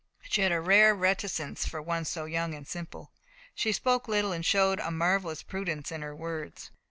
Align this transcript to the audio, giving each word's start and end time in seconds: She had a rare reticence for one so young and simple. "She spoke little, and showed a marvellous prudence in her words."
She 0.23 0.41
had 0.41 0.51
a 0.51 0.59
rare 0.59 0.95
reticence 0.95 1.67
for 1.67 1.79
one 1.79 2.05
so 2.05 2.25
young 2.25 2.55
and 2.55 2.67
simple. 2.67 3.11
"She 3.53 3.71
spoke 3.71 4.07
little, 4.07 4.31
and 4.31 4.43
showed 4.43 4.79
a 4.79 4.89
marvellous 4.89 5.43
prudence 5.43 5.91
in 5.91 6.01
her 6.01 6.15
words." 6.15 6.71